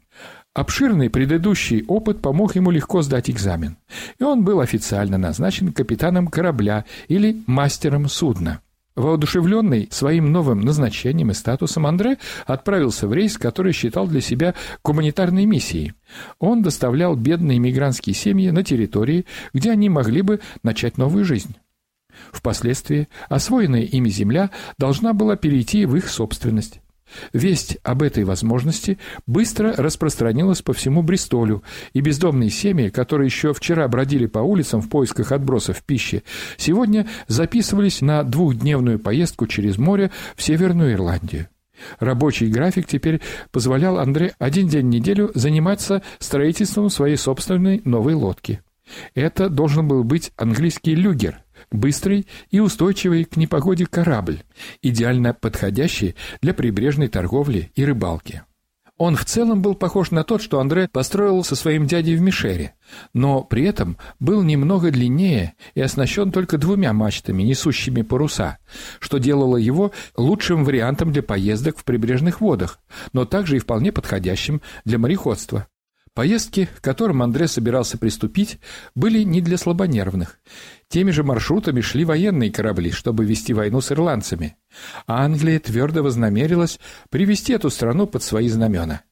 Обширный 0.55 1.09
предыдущий 1.09 1.83
опыт 1.89 2.21
помог 2.21 2.57
ему 2.57 2.71
легко 2.71 3.01
сдать 3.01 3.31
экзамен, 3.31 3.79
и 4.19 4.23
он 4.23 4.45
был 4.45 4.61
официально 4.61 5.17
назначен 5.17 5.73
капитаном 5.73 6.27
корабля 6.27 6.85
или 7.09 7.43
мастером 7.47 8.07
судна. 8.07 8.61
Воодушевленный 8.95 9.89
своим 9.91 10.31
новым 10.31 10.61
назначением 10.61 11.31
и 11.31 11.35
статусом, 11.35 11.87
Андре 11.87 12.19
отправился 12.45 13.09
в 13.09 13.15
рейс, 13.15 13.39
который 13.39 13.73
считал 13.73 14.07
для 14.07 14.21
себя 14.21 14.55
гуманитарной 14.85 15.47
миссией. 15.47 15.95
Он 16.39 16.61
доставлял 16.61 17.17
бедные 17.17 17.59
мигрантские 17.59 18.15
семьи 18.15 18.51
на 18.51 18.63
территории, 18.63 19.25
где 19.55 19.71
они 19.71 19.89
могли 19.89 20.21
бы 20.21 20.41
начать 20.63 20.99
новую 20.99 21.25
жизнь. 21.25 21.57
Впоследствии 22.31 23.09
освоенная 23.31 23.85
ими 23.85 24.11
земля 24.11 24.51
должна 24.77 25.15
была 25.15 25.37
перейти 25.37 25.87
в 25.87 25.97
их 25.97 26.11
собственность. 26.11 26.82
Весть 27.33 27.79
об 27.83 28.03
этой 28.03 28.25
возможности 28.25 28.99
быстро 29.27 29.75
распространилась 29.77 30.63
по 30.63 30.73
всему 30.73 31.03
Бристолю, 31.03 31.63
и 31.93 32.01
бездомные 32.01 32.51
семьи, 32.51 32.89
которые 32.89 33.27
еще 33.27 33.53
вчера 33.53 33.87
бродили 33.89 34.27
по 34.27 34.41
улицам 34.41 34.81
в 34.81 34.89
поисках 34.89 35.33
отбросов 35.33 35.83
пищи, 35.83 36.23
сегодня 36.57 37.07
записывались 37.29 38.01
на 38.01 38.23
двухдневную 38.23 38.99
поездку 38.99 39.47
через 39.47 39.79
море 39.79 40.11
в 40.37 40.43
Северную 40.43 40.95
Ирландию. 40.95 41.49
Рабочий 41.99 42.49
график 42.49 42.87
теперь 42.87 43.21
позволял 43.51 43.99
Андре 43.99 44.35
один 44.39 44.69
день 44.69 44.87
в 44.87 44.91
неделю 44.91 45.31
заниматься 45.35 46.03
строительством 46.19 46.91
своей 46.91 47.17
собственной 47.17 47.83
новой 47.85 48.15
лодки. 48.15 48.61
Это 49.15 49.49
должен 49.49 49.89
был 49.89 50.05
быть 50.05 50.33
английский 50.37 50.95
люгер, 50.95 51.43
быстрый 51.75 52.27
и 52.51 52.61
устойчивый 52.61 53.25
к 53.25 53.37
непогоде 53.37 53.87
корабль, 53.87 54.43
идеально 54.83 55.35
подходящий 55.35 56.15
для 56.41 56.55
прибрежной 56.55 57.09
торговли 57.09 57.71
и 57.75 57.85
рыбалки. 57.85 58.43
Он 58.99 59.17
в 59.17 59.25
целом 59.25 59.63
был 59.63 59.75
похож 59.75 60.13
на 60.13 60.23
тот, 60.23 60.43
что 60.43 60.61
Андре 60.61 60.87
построил 60.87 61.43
со 61.43 61.57
своим 61.57 61.87
дядей 61.87 62.15
в 62.15 62.21
Мишере, 62.21 62.75
но 63.15 63.43
при 63.43 63.65
этом 63.65 63.97
был 64.21 64.43
немного 64.43 64.93
длиннее 64.93 65.55
и 65.75 65.81
оснащен 65.81 66.31
только 66.31 66.57
двумя 66.57 66.93
мачтами, 66.93 67.43
несущими 67.43 68.03
паруса, 68.03 68.59
что 69.01 69.19
делало 69.19 69.57
его 69.57 69.91
лучшим 70.17 70.65
вариантом 70.65 71.11
для 71.11 71.25
поездок 71.25 71.79
в 71.79 71.85
прибрежных 71.85 72.41
водах, 72.41 72.79
но 73.13 73.25
также 73.25 73.57
и 73.57 73.59
вполне 73.59 73.91
подходящим 73.91 74.63
для 74.85 74.99
мореходства. 74.99 75.67
Поездки, 76.15 76.69
к 76.77 76.83
которым 76.83 77.23
Андре 77.23 77.49
собирался 77.49 77.97
приступить, 77.97 78.59
были 78.95 79.23
не 79.23 79.41
для 79.41 79.57
слабонервных. 79.57 80.39
Теми 80.89 81.11
же 81.11 81.25
маршрутами 81.25 81.81
шли 81.81 82.05
военные 82.05 82.53
корабли, 82.53 82.91
чтобы 82.91 83.25
вести 83.25 83.55
войну 83.55 83.81
с 83.81 83.93
ирландцами. 83.93 84.57
А 85.07 85.25
Англия 85.25 85.59
твердо 85.59 86.03
вознамерилась 86.03 86.79
привести 87.09 87.55
эту 87.55 87.71
страну 87.71 88.07
под 88.07 88.23
свои 88.23 88.49
знамена. 88.49 89.03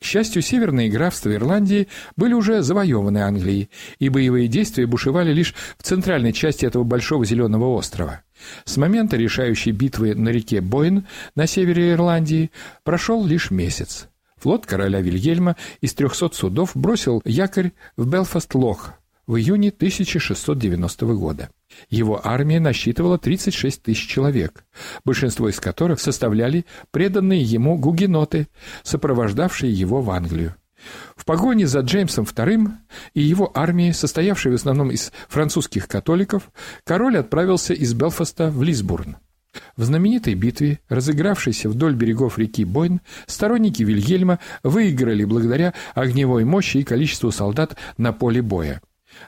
К 0.00 0.04
счастью, 0.04 0.42
северные 0.42 0.88
графства 0.88 1.32
Ирландии 1.32 1.86
были 2.16 2.32
уже 2.32 2.62
завоеваны 2.62 3.18
Англией, 3.18 3.70
и 4.00 4.08
боевые 4.08 4.48
действия 4.48 4.86
бушевали 4.86 5.32
лишь 5.32 5.54
в 5.76 5.82
центральной 5.84 6.32
части 6.32 6.66
этого 6.66 6.82
большого 6.82 7.24
зеленого 7.24 7.74
острова. 7.74 8.22
С 8.64 8.76
момента 8.76 9.16
решающей 9.16 9.70
битвы 9.70 10.14
на 10.16 10.30
реке 10.30 10.60
Бойн 10.60 11.06
на 11.36 11.46
севере 11.46 11.92
Ирландии 11.92 12.50
прошел 12.82 13.24
лишь 13.24 13.50
месяц. 13.52 14.08
Флот 14.40 14.66
короля 14.66 15.00
Вильгельма 15.00 15.56
из 15.80 15.94
300 15.94 16.30
судов 16.32 16.72
бросил 16.74 17.20
якорь 17.24 17.72
в 17.96 18.08
Белфаст-Лох 18.08 18.92
в 19.26 19.36
июне 19.36 19.68
1690 19.68 21.06
года. 21.14 21.50
Его 21.90 22.20
армия 22.24 22.60
насчитывала 22.60 23.18
36 23.18 23.82
тысяч 23.82 24.08
человек, 24.08 24.64
большинство 25.04 25.48
из 25.48 25.60
которых 25.60 26.00
составляли 26.00 26.64
преданные 26.90 27.42
ему 27.42 27.76
гугеноты, 27.76 28.48
сопровождавшие 28.82 29.72
его 29.72 30.00
в 30.00 30.10
Англию. 30.10 30.54
В 31.16 31.24
погоне 31.24 31.66
за 31.66 31.80
Джеймсом 31.80 32.24
II 32.24 32.70
и 33.12 33.20
его 33.20 33.50
армией, 33.54 33.92
состоявшей 33.92 34.52
в 34.52 34.54
основном 34.54 34.90
из 34.90 35.12
французских 35.28 35.88
католиков, 35.88 36.50
король 36.84 37.18
отправился 37.18 37.74
из 37.74 37.92
Белфаста 37.94 38.50
в 38.50 38.62
Лисбурн. 38.62 39.16
В 39.76 39.84
знаменитой 39.84 40.34
битве, 40.34 40.80
разыгравшейся 40.88 41.68
вдоль 41.68 41.94
берегов 41.94 42.38
реки 42.38 42.64
Бойн, 42.64 43.00
сторонники 43.26 43.82
Вильгельма 43.82 44.38
выиграли 44.62 45.24
благодаря 45.24 45.74
огневой 45.94 46.44
мощи 46.44 46.78
и 46.78 46.84
количеству 46.84 47.30
солдат 47.30 47.76
на 47.96 48.12
поле 48.12 48.42
боя. 48.42 48.80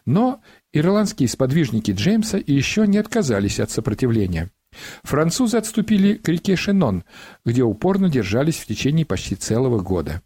Но 0.06 0.40
ирландские 0.72 1.28
сподвижники 1.28 1.92
Джеймса 1.92 2.38
еще 2.44 2.86
не 2.86 2.98
отказались 2.98 3.60
от 3.60 3.70
сопротивления. 3.70 4.50
Французы 5.02 5.56
отступили 5.56 6.14
к 6.14 6.28
реке 6.28 6.56
Шенон, 6.56 7.04
где 7.44 7.62
упорно 7.62 8.08
держались 8.08 8.58
в 8.58 8.66
течение 8.66 9.04
почти 9.04 9.34
целого 9.34 9.80
года. 9.80 10.22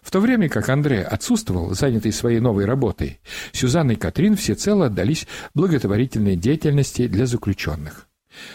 В 0.00 0.10
то 0.10 0.20
время 0.20 0.48
как 0.48 0.68
Андре 0.68 1.02
отсутствовал, 1.02 1.74
занятый 1.74 2.12
своей 2.12 2.40
новой 2.40 2.64
работой, 2.64 3.20
Сюзанна 3.52 3.92
и 3.92 3.96
Катрин 3.96 4.36
всецело 4.36 4.86
отдались 4.86 5.26
благотворительной 5.54 6.36
деятельности 6.36 7.06
для 7.06 7.26
заключенных. 7.26 8.05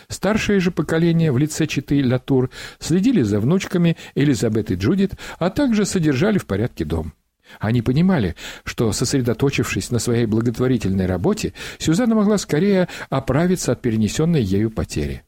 Старшее 0.08 0.60
же 0.60 0.72
поколение 0.72 1.32
в 1.32 1.38
лице 1.38 1.68
Читы 1.68 2.06
Латур 2.06 2.50
следили 2.80 3.22
за 3.22 3.40
внучками 3.40 3.98
Элизабет 4.16 4.72
и 4.72 4.76
Джудит, 4.76 5.14
а 5.40 5.50
также 5.50 5.86
содержали 5.86 6.38
в 6.38 6.46
порядке 6.46 6.86
дом. 6.86 7.14
Они 7.60 7.82
понимали, 7.82 8.36
что, 8.64 8.92
сосредоточившись 8.92 9.92
на 9.92 10.00
своей 10.00 10.26
благотворительной 10.26 11.06
работе, 11.06 11.54
Сюзанна 11.80 12.16
могла 12.16 12.38
скорее 12.38 12.88
оправиться 13.10 13.74
от 13.74 13.82
перенесенной 13.82 14.42
ею 14.42 14.72
потери. 14.72 15.24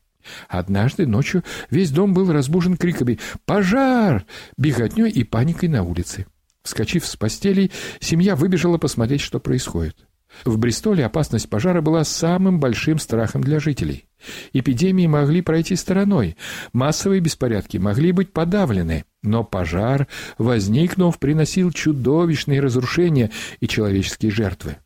Однажды 0.47 1.05
ночью 1.05 1.43
весь 1.69 1.91
дом 1.91 2.13
был 2.13 2.31
разбужен 2.31 2.77
криками 2.77 3.19
«Пожар!», 3.45 4.25
беготней 4.57 5.09
и 5.09 5.23
паникой 5.23 5.67
на 5.67 5.83
улице. 5.83 6.27
Вскочив 6.63 7.05
с 7.05 7.17
постелей, 7.17 7.71
семья 7.99 8.37
выбежала 8.37 8.77
посмотреть, 8.77 9.19
что 9.19 9.39
происходит. 9.39 9.97
В 10.45 10.57
Бристоле 10.57 11.05
опасность 11.05 11.49
пожара 11.49 11.81
была 11.81 12.03
самым 12.03 12.59
большим 12.59 12.99
страхом 12.99 13.43
для 13.43 13.59
жителей. 13.59 14.05
Эпидемии 14.53 15.07
могли 15.07 15.41
пройти 15.41 15.75
стороной, 15.75 16.37
массовые 16.71 17.21
беспорядки 17.21 17.77
могли 17.77 18.11
быть 18.11 18.31
подавлены, 18.31 19.05
но 19.21 19.43
пожар, 19.43 20.07
возникнув, 20.37 21.19
приносил 21.19 21.71
чудовищные 21.71 22.59
разрушения 22.59 23.31
и 23.59 23.67
человеческие 23.67 24.31
жертвы. 24.31 24.77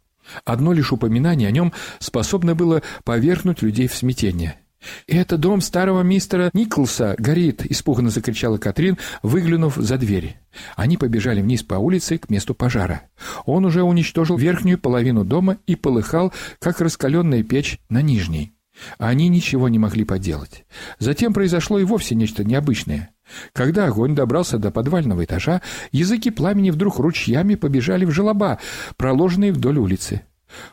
Одно 0.46 0.74
лишь 0.74 0.92
упоминание 0.92 1.48
о 1.48 1.52
нем 1.52 1.74
способно 2.00 2.56
было 2.56 2.82
повергнуть 3.04 3.62
людей 3.62 3.88
в 3.88 3.96
смятение. 3.96 4.60
«Это 5.08 5.38
дом 5.38 5.62
старого 5.62 6.02
мистера 6.02 6.50
Николса 6.54 7.16
горит!»— 7.18 7.66
испуганно 7.70 8.10
закричала 8.10 8.58
Катрин, 8.58 8.98
выглянув 9.24 9.76
за 9.76 9.98
дверь. 9.98 10.38
Они 10.76 10.98
побежали 10.98 11.42
вниз 11.42 11.64
по 11.64 11.76
улице 11.76 12.18
к 12.18 12.30
месту 12.30 12.54
пожара. 12.54 13.02
Он 13.46 13.66
уже 13.66 13.82
уничтожил 13.84 14.38
верхнюю 14.38 14.78
половину 14.78 15.26
дома 15.26 15.58
и 15.66 15.76
полыхал, 15.76 16.32
как 16.60 16.80
раскаленная 16.80 17.44
печь 17.44 17.80
на 17.90 18.02
нижней. 18.02 18.54
Они 18.98 19.28
ничего 19.28 19.70
не 19.70 19.80
могли 19.80 20.04
поделать. 20.06 20.66
Затем 21.00 21.34
произошло 21.34 21.80
и 21.80 21.84
вовсе 21.84 22.16
нечто 22.16 22.44
необычное. 22.44 23.12
Когда 23.54 23.86
огонь 23.88 24.16
добрался 24.16 24.58
до 24.58 24.72
подвального 24.72 25.26
этажа, 25.26 25.62
языки 25.92 26.32
пламени 26.32 26.72
вдруг 26.72 27.00
ручьями 27.00 27.56
побежали 27.56 28.06
в 28.06 28.12
желоба, 28.12 28.60
проложенные 28.96 29.52
вдоль 29.52 29.78
улицы. 29.78 30.22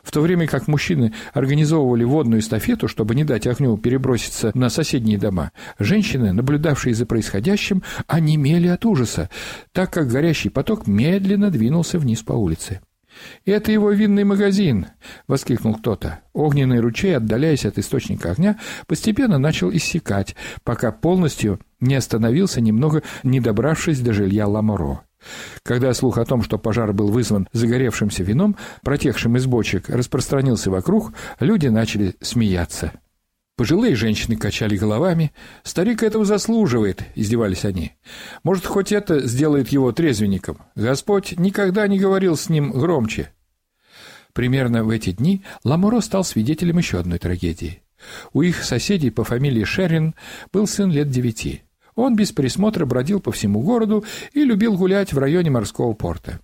В 0.03 0.11
то 0.11 0.21
время 0.21 0.47
как 0.47 0.67
мужчины 0.67 1.13
организовывали 1.33 2.05
водную 2.05 2.39
эстафету, 2.39 2.87
чтобы 2.87 3.13
не 3.13 3.25
дать 3.25 3.45
огню 3.45 3.77
переброситься 3.77 4.51
на 4.53 4.69
соседние 4.69 5.17
дома, 5.17 5.51
женщины, 5.79 6.31
наблюдавшие 6.31 6.95
за 6.95 7.05
происходящим, 7.05 7.83
онемели 8.07 8.67
от 8.67 8.85
ужаса, 8.85 9.29
так 9.73 9.91
как 9.91 10.07
горящий 10.07 10.49
поток 10.49 10.87
медленно 10.87 11.51
двинулся 11.51 11.99
вниз 11.99 12.21
по 12.21 12.33
улице. 12.33 12.79
«Это 13.45 13.71
его 13.71 13.91
винный 13.91 14.23
магазин!»— 14.23 14.87
воскликнул 15.27 15.75
кто-то. 15.75 16.19
Огненный 16.33 16.79
ручей, 16.79 17.15
отдаляясь 17.15 17.65
от 17.65 17.77
источника 17.77 18.31
огня, 18.31 18.59
постепенно 18.87 19.37
начал 19.37 19.71
иссякать, 19.71 20.35
пока 20.63 20.91
полностью 20.91 21.59
не 21.79 21.95
остановился, 21.95 22.61
немного 22.61 23.03
не 23.23 23.39
добравшись 23.39 23.99
до 23.99 24.13
жилья 24.13 24.47
Ламоро. 24.47 25.01
Когда 25.63 25.93
слух 25.93 26.17
о 26.17 26.25
том, 26.25 26.43
что 26.43 26.57
пожар 26.57 26.93
был 26.93 27.09
вызван 27.09 27.47
загоревшимся 27.51 28.23
вином, 28.23 28.55
протекшим 28.83 29.37
из 29.37 29.45
бочек, 29.45 29.89
распространился 29.89 30.69
вокруг, 30.69 31.13
люди 31.39 31.67
начали 31.67 32.15
смеяться. 32.21 32.91
Пожилые 33.55 33.95
женщины 33.95 34.35
качали 34.35 34.75
головами. 34.75 35.31
«Старик 35.63 36.03
этого 36.03 36.25
заслуживает»,— 36.25 37.03
издевались 37.15 37.63
они. 37.63 37.93
«Может, 38.43 38.65
хоть 38.65 38.91
это 38.91 39.25
сделает 39.25 39.69
его 39.69 39.93
трезвенником? 39.93 40.57
Господь 40.75 41.37
никогда 41.37 41.87
не 41.87 41.97
говорил 41.97 42.35
с 42.35 42.49
ним 42.49 42.71
громче». 42.71 43.31
Примерно 44.33 44.83
в 44.83 44.89
эти 44.89 45.11
дни 45.11 45.43
Ламоро 45.63 46.01
стал 46.01 46.25
свидетелем 46.25 46.77
еще 46.77 46.99
одной 46.99 47.17
трагедии. 47.17 47.81
У 48.33 48.41
их 48.41 48.61
соседей 48.65 49.09
по 49.09 49.23
фамилии 49.23 49.63
Шерин 49.63 50.15
был 50.51 50.67
сын 50.67 50.91
лет 50.91 51.09
девяти. 51.09 51.61
Он 51.95 52.17
без 52.17 52.33
присмотра 52.33 52.85
бродил 52.85 53.21
по 53.21 53.31
всему 53.31 53.61
городу 53.61 54.03
и 54.33 54.43
любил 54.43 54.75
гулять 54.75 55.13
в 55.13 55.17
районе 55.17 55.49
морского 55.49 55.93
порта. 55.93 56.41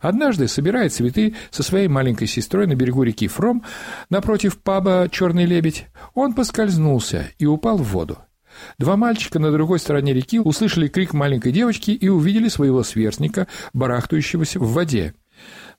Однажды, 0.00 0.48
собирая 0.48 0.88
цветы 0.88 1.34
со 1.50 1.62
своей 1.62 1.88
маленькой 1.88 2.26
сестрой 2.26 2.66
на 2.66 2.74
берегу 2.74 3.02
реки 3.02 3.28
Фром, 3.28 3.64
напротив 4.10 4.58
паба 4.58 5.08
«Черный 5.10 5.44
лебедь», 5.44 5.86
он 6.14 6.34
поскользнулся 6.34 7.28
и 7.38 7.46
упал 7.46 7.78
в 7.78 7.84
воду. 7.84 8.18
Два 8.78 8.96
мальчика 8.96 9.38
на 9.38 9.50
другой 9.50 9.78
стороне 9.78 10.12
реки 10.12 10.38
услышали 10.38 10.88
крик 10.88 11.12
маленькой 11.14 11.52
девочки 11.52 11.90
и 11.90 12.08
увидели 12.08 12.48
своего 12.48 12.82
сверстника, 12.82 13.48
барахтающегося 13.72 14.60
в 14.60 14.72
воде. 14.72 15.14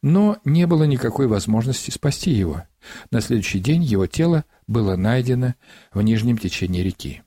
Но 0.01 0.38
не 0.43 0.67
было 0.67 0.83
никакой 0.83 1.27
возможности 1.27 1.91
спасти 1.91 2.31
его. 2.31 2.63
На 3.12 3.21
следующий 3.21 3.59
день 3.59 3.83
его 3.83 4.07
тело 4.07 4.43
было 4.67 4.95
найдено 4.95 5.55
в 5.93 6.01
нижнем 6.01 6.38
течении 6.38 6.81
реки. 6.81 7.21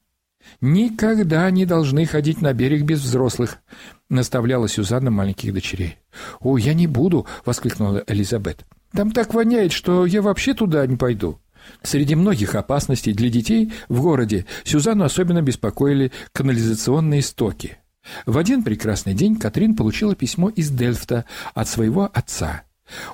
«Никогда 0.61 1.51
не 1.51 1.67
должны 1.67 2.07
ходить 2.07 2.41
на 2.41 2.53
берег 2.53 2.83
без 2.83 3.01
взрослых»,— 3.01 3.59
наставляла 4.09 4.69
Сюзанна 4.69 5.11
маленьких 5.11 5.53
дочерей. 5.53 5.99
«О, 6.41 6.57
я 6.57 6.75
не 6.75 6.87
буду!»— 6.87 7.27
воскликнула 7.45 8.03
Элизабет. 8.07 8.65
«Там 8.93 9.11
так 9.11 9.35
воняет, 9.35 9.73
что 9.73 10.07
я 10.07 10.23
вообще 10.23 10.55
туда 10.55 10.87
не 10.87 10.97
пойду». 10.97 11.39
Среди 11.83 12.15
многих 12.15 12.55
опасностей 12.55 13.13
для 13.13 13.29
детей 13.29 13.73
в 13.89 14.01
городе 14.01 14.47
Сюзанну 14.65 15.05
особенно 15.05 15.43
беспокоили 15.43 16.13
канализационные 16.33 17.23
стоки. 17.23 17.79
В 18.25 18.39
один 18.39 18.63
прекрасный 18.63 19.15
день 19.15 19.37
Катрин 19.37 19.75
получила 19.75 20.15
письмо 20.15 20.49
из 20.49 20.71
Дельфта 20.71 21.25
от 21.55 21.69
своего 21.69 22.09
отца. 22.13 22.63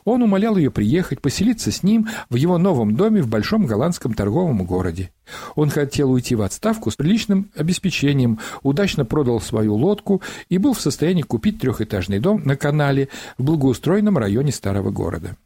Он 0.05 0.23
умолял 0.23 0.57
ее 0.57 0.71
приехать, 0.71 1.21
поселиться 1.21 1.71
с 1.71 1.83
ним 1.83 2.09
в 2.29 2.37
его 2.37 2.59
новом 2.59 2.95
доме 2.95 3.23
в 3.23 3.29
большом 3.29 3.67
голландском 3.67 4.14
торговом 4.14 4.64
городе. 4.64 5.11
Он 5.55 5.71
хотел 5.71 6.11
уйти 6.11 6.35
в 6.35 6.43
отставку 6.43 6.91
с 6.91 6.97
приличным 6.97 7.50
обеспечением, 7.57 8.38
удачно 8.62 9.05
продал 9.05 9.41
свою 9.41 9.75
лодку 9.75 10.23
и 10.49 10.59
был 10.59 10.75
в 10.75 10.81
состоянии 10.81 11.23
купить 11.23 11.61
трехэтажный 11.61 12.19
дом 12.19 12.43
на 12.45 12.57
канале 12.57 13.09
в 13.38 13.45
благоустроенном 13.45 14.19
районе 14.19 14.52
старого 14.52 14.91
города. 14.91 15.37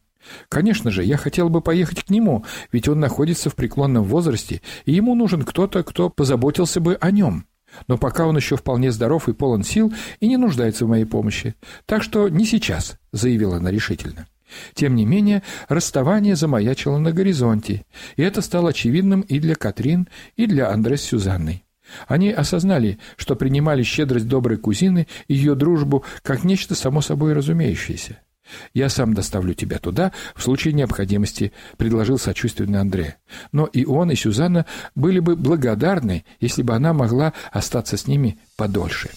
Конечно 0.48 0.90
же, 0.90 1.04
я 1.04 1.16
хотел 1.16 1.48
бы 1.48 1.60
поехать 1.60 2.04
к 2.04 2.10
нему, 2.10 2.44
ведь 2.72 2.88
он 2.88 3.00
находится 3.00 3.50
в 3.50 3.54
преклонном 3.54 4.04
возрасте, 4.04 4.60
и 4.84 4.92
ему 4.92 5.14
нужен 5.14 5.44
кто-то, 5.44 5.84
кто 5.84 6.10
позаботился 6.10 6.80
бы 6.80 6.96
о 7.00 7.10
нем. 7.10 7.46
Но 7.88 7.98
пока 7.98 8.26
он 8.26 8.36
еще 8.36 8.56
вполне 8.56 8.90
здоров 8.90 9.28
и 9.28 9.32
полон 9.32 9.62
сил 9.62 9.92
и 10.20 10.28
не 10.28 10.36
нуждается 10.36 10.84
в 10.84 10.88
моей 10.88 11.04
помощи. 11.04 11.54
Так 11.86 12.02
что 12.02 12.28
не 12.28 12.44
сейчас, 12.44 12.98
заявила 13.12 13.56
она 13.56 13.70
решительно. 13.70 14.26
Тем 14.74 14.94
не 14.94 15.04
менее, 15.04 15.42
расставание 15.68 16.36
замаячило 16.36 16.98
на 16.98 17.12
горизонте, 17.12 17.84
и 18.16 18.22
это 18.22 18.40
стало 18.42 18.70
очевидным 18.70 19.22
и 19.22 19.40
для 19.40 19.54
Катрин, 19.54 20.08
и 20.36 20.46
для 20.46 20.70
Андре 20.70 20.96
с 20.96 21.02
Сюзанной. 21.02 21.64
Они 22.08 22.30
осознали, 22.30 22.98
что 23.16 23.36
принимали 23.36 23.82
щедрость 23.82 24.28
доброй 24.28 24.56
кузины 24.56 25.06
и 25.28 25.34
ее 25.34 25.54
дружбу 25.54 26.04
как 26.22 26.44
нечто 26.44 26.74
само 26.74 27.00
собой 27.00 27.32
разумеющееся. 27.32 28.20
«Я 28.74 28.88
сам 28.88 29.14
доставлю 29.14 29.54
тебя 29.54 29.78
туда 29.78 30.12
в 30.34 30.42
случае 30.42 30.74
необходимости»,— 30.74 31.52
предложил 31.76 32.18
сочувственный 32.18 32.80
Андре. 32.80 33.16
Но 33.52 33.66
и 33.66 33.84
он, 33.84 34.10
и 34.10 34.14
Сюзанна 34.14 34.66
были 34.94 35.18
бы 35.20 35.36
благодарны, 35.36 36.24
если 36.40 36.62
бы 36.62 36.74
она 36.74 36.92
могла 36.92 37.32
остаться 37.52 37.96
с 37.96 38.06
ними 38.06 38.38
подольше. 38.56 39.10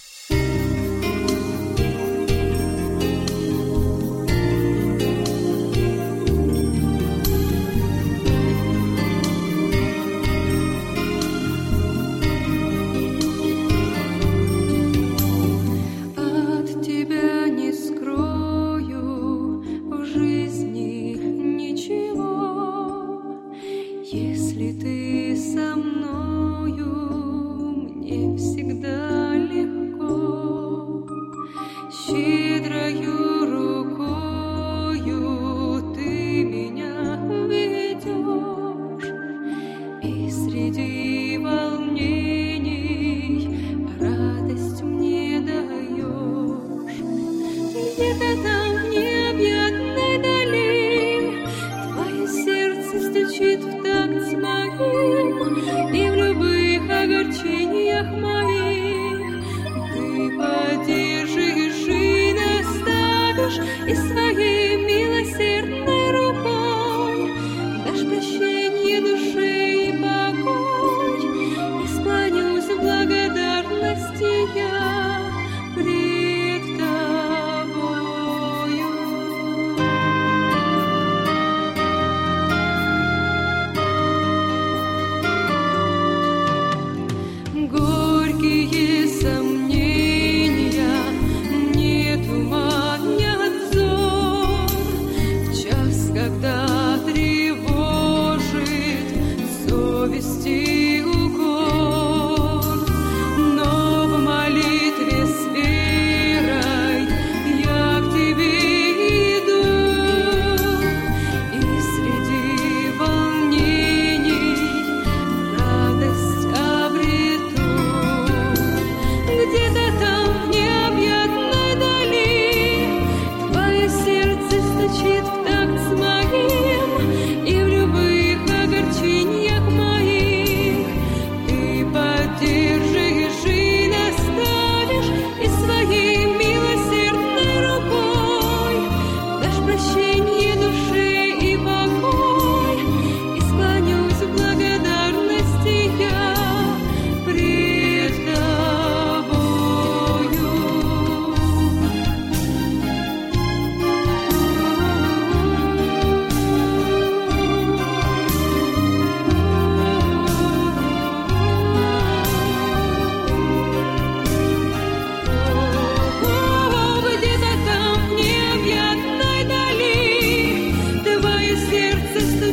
is 63.90 64.12
for 64.12 64.32
you. 64.40 64.49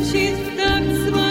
sfârșit, 0.03 0.35
dar 0.57 0.81
sfârșit. 1.05 1.26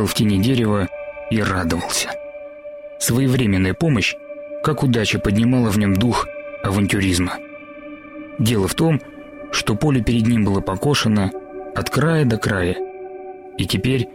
Сидел 0.00 0.06
в 0.06 0.14
тени 0.14 0.42
дерева 0.42 0.88
и 1.30 1.42
радовался. 1.42 2.08
Своевременная 2.98 3.74
помощь, 3.74 4.14
как 4.62 4.82
удача 4.82 5.18
поднимала 5.18 5.68
в 5.70 5.78
нем 5.78 5.94
дух 5.94 6.26
авантюризма. 6.62 7.34
Дело 8.38 8.66
в 8.66 8.74
том, 8.74 9.00
что 9.52 9.74
поле 9.74 10.02
перед 10.02 10.26
ним 10.26 10.44
было 10.44 10.60
покошено 10.60 11.30
от 11.74 11.90
края 11.90 12.24
до 12.24 12.38
края, 12.38 12.76
и 13.58 13.66
теперь 13.66 14.08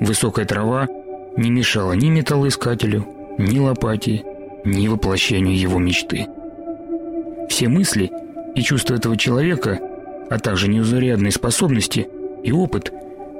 высокая 0.00 0.44
трава 0.44 0.86
не 1.36 1.50
мешала 1.50 1.92
ни 1.92 2.08
металлоискателю, 2.08 3.04
ни 3.38 3.58
лопате, 3.58 4.22
ни 4.64 4.86
воплощению 4.86 5.58
его 5.58 5.78
мечты. 5.80 6.26
Все 7.48 7.68
мысли 7.68 8.12
и 8.54 8.62
чувства 8.62 8.94
этого 8.94 9.16
человека, 9.16 9.80
а 10.30 10.38
также 10.38 10.68
неузарядные 10.68 11.32
способности 11.32 12.06
и 12.44 12.52
опыт 12.52 12.92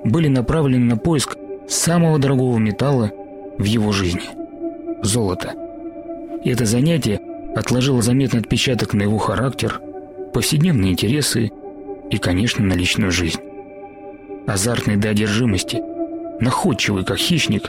были 0.05 0.27
направлены 0.29 0.85
на 0.85 0.97
поиск 0.97 1.37
самого 1.69 2.19
дорогого 2.19 2.59
металла 2.59 3.13
в 3.59 3.65
его 3.65 3.93
жизни– 3.93 4.23
золота. 5.03 5.55
И 6.45 6.51
это 6.51 6.65
занятие 6.65 7.21
отложило 7.55 8.03
заметный 8.03 8.41
отпечаток 8.41 8.95
на 8.95 9.03
его 9.03 9.19
характер, 9.19 9.81
повседневные 10.33 10.93
интересы 10.93 11.51
и, 12.11 12.19
конечно, 12.19 12.65
на 12.65 12.75
личную 12.75 13.13
жизнь. 13.13 13.41
Азартный 14.47 14.97
до 14.97 15.11
одержимости, 15.11 15.81
находчивый 16.41 17.05
как 17.05 17.19
хищник 17.19 17.69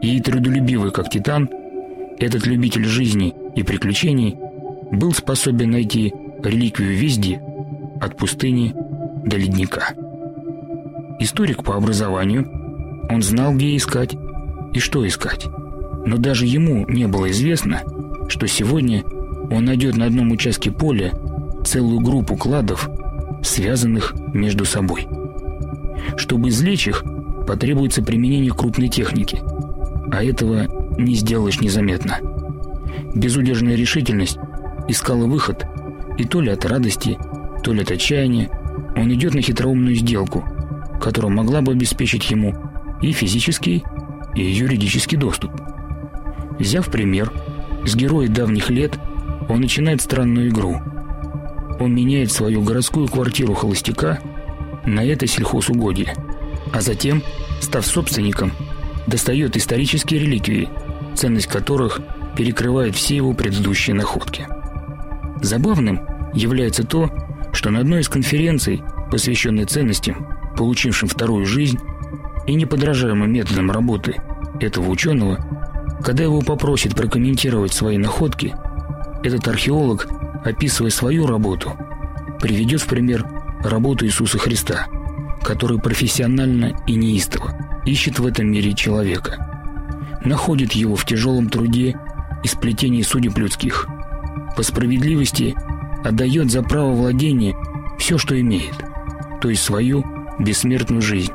и 0.00 0.20
трудолюбивый 0.20 0.90
как 0.90 1.10
титан, 1.10 1.50
этот 2.18 2.46
любитель 2.46 2.84
жизни 2.84 3.34
и 3.54 3.62
приключений 3.62 4.36
был 4.90 5.12
способен 5.12 5.70
найти 5.70 6.12
реликвию 6.42 6.96
везде, 6.96 7.42
от 8.00 8.16
пустыни 8.16 8.74
до 9.24 9.36
ледника. 9.36 9.94
Историк 11.20 11.64
по 11.64 11.74
образованию, 11.74 12.57
он 13.08 13.22
знал, 13.22 13.54
где 13.54 13.76
искать 13.76 14.16
и 14.72 14.78
что 14.78 15.06
искать. 15.06 15.46
Но 16.04 16.16
даже 16.16 16.46
ему 16.46 16.86
не 16.88 17.06
было 17.06 17.30
известно, 17.30 17.82
что 18.28 18.46
сегодня 18.46 19.04
он 19.50 19.64
найдет 19.64 19.96
на 19.96 20.06
одном 20.06 20.32
участке 20.32 20.70
поля 20.70 21.12
целую 21.64 22.00
группу 22.00 22.36
кладов, 22.36 22.88
связанных 23.42 24.14
между 24.32 24.64
собой. 24.64 25.06
Чтобы 26.16 26.48
извлечь 26.48 26.88
их, 26.88 27.04
потребуется 27.46 28.02
применение 28.02 28.52
крупной 28.52 28.88
техники, 28.88 29.40
а 30.10 30.22
этого 30.22 30.66
не 30.98 31.14
сделаешь 31.14 31.60
незаметно. 31.60 32.18
Безудержная 33.14 33.74
решительность 33.74 34.38
искала 34.86 35.26
выход, 35.26 35.66
и 36.18 36.24
то 36.24 36.40
ли 36.40 36.50
от 36.50 36.64
радости, 36.64 37.18
то 37.62 37.72
ли 37.72 37.82
от 37.82 37.90
отчаяния 37.90 38.50
он 38.96 39.12
идет 39.12 39.34
на 39.34 39.42
хитроумную 39.42 39.94
сделку, 39.94 40.44
которая 41.00 41.32
могла 41.32 41.60
бы 41.60 41.72
обеспечить 41.72 42.30
ему 42.30 42.54
и 43.02 43.12
физический, 43.12 43.84
и 44.34 44.42
юридический 44.42 45.16
доступ. 45.16 45.50
Взяв 46.58 46.90
пример, 46.90 47.32
с 47.84 47.94
героя 47.94 48.28
давних 48.28 48.70
лет 48.70 48.98
он 49.48 49.60
начинает 49.60 50.00
странную 50.00 50.48
игру. 50.48 50.80
Он 51.80 51.94
меняет 51.94 52.32
свою 52.32 52.62
городскую 52.62 53.08
квартиру 53.08 53.54
холостяка 53.54 54.20
на 54.84 55.04
это 55.04 55.26
сельхозугодие, 55.26 56.14
а 56.72 56.80
затем, 56.80 57.22
став 57.60 57.86
собственником, 57.86 58.52
достает 59.06 59.56
исторические 59.56 60.20
реликвии, 60.20 60.68
ценность 61.14 61.46
которых 61.46 62.00
перекрывает 62.36 62.94
все 62.94 63.16
его 63.16 63.32
предыдущие 63.32 63.94
находки. 63.94 64.46
Забавным 65.40 66.00
является 66.34 66.84
то, 66.84 67.10
что 67.52 67.70
на 67.70 67.80
одной 67.80 68.00
из 68.00 68.08
конференций, 68.08 68.82
посвященной 69.10 69.64
ценностям, 69.64 70.26
получившим 70.56 71.08
вторую 71.08 71.46
жизнь 71.46 71.78
и 72.48 72.54
неподражаемым 72.54 73.32
методом 73.32 73.70
работы 73.70 74.16
этого 74.58 74.88
ученого, 74.90 75.38
когда 76.02 76.24
его 76.24 76.40
попросят 76.40 76.96
прокомментировать 76.96 77.72
свои 77.72 77.96
находки, 77.96 78.56
этот 79.22 79.46
археолог, 79.46 80.08
описывая 80.44 80.90
свою 80.90 81.26
работу, 81.26 81.72
приведет 82.40 82.80
в 82.80 82.88
пример 82.88 83.24
работу 83.62 84.04
Иисуса 84.04 84.38
Христа, 84.38 84.86
который 85.42 85.78
профессионально 85.78 86.72
и 86.88 86.96
неистово 86.96 87.54
ищет 87.84 88.18
в 88.18 88.26
этом 88.26 88.50
мире 88.50 88.74
человека, 88.74 90.18
находит 90.24 90.72
его 90.72 90.96
в 90.96 91.04
тяжелом 91.04 91.48
труде 91.48 91.96
и 92.42 92.48
сплетении 92.48 93.02
судеб 93.02 93.38
людских– 93.38 93.86
по 94.58 94.64
справедливости 94.64 95.54
отдает 96.04 96.50
за 96.50 96.64
право 96.64 96.90
владения 96.92 97.54
все, 97.96 98.18
что 98.18 98.38
имеет, 98.40 98.74
то 99.40 99.48
есть 99.48 99.62
свою 99.62 100.04
бессмертную 100.40 101.00
жизнь, 101.00 101.32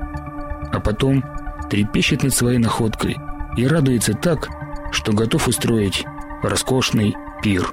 а 0.74 0.80
потом 0.80 1.24
трепещет 1.70 2.24
над 2.24 2.34
своей 2.34 2.58
находкой 2.58 3.16
и 3.56 3.68
радуется 3.68 4.14
так, 4.14 4.50
что 4.92 5.14
готов 5.14 5.48
устроить 5.48 6.04
роскошный 6.42 7.16
пир. 7.42 7.72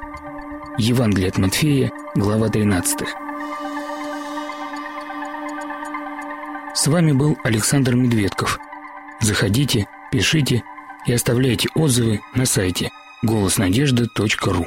Евангелие 0.78 1.30
от 1.30 1.38
Матфея, 1.38 1.90
глава 2.14 2.48
13. 2.50 3.00
С 6.74 6.86
вами 6.86 7.12
был 7.12 7.36
Александр 7.42 7.94
Медведков. 7.94 8.58
Заходите, 9.20 9.86
пишите 10.12 10.62
и 11.06 11.12
оставляйте 11.12 11.68
отзывы 11.74 12.20
на 12.34 12.44
сайте 12.44 12.90
голоснадежды.ру. 13.22 14.66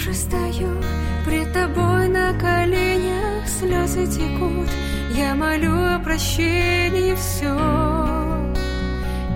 Боже, 0.00 0.14
стою 0.14 0.82
пред 1.26 1.52
тобой 1.52 2.08
на 2.08 2.32
коленях, 2.32 3.46
слезы 3.46 4.06
текут, 4.06 4.68
я 5.14 5.34
молю 5.34 5.74
о 5.74 5.98
прощении 6.02 7.14
все, 7.16 7.54